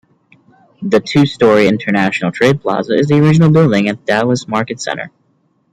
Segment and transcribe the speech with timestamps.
[0.81, 5.11] The two-story International Trade Plaza is the original building at Dallas Market Center.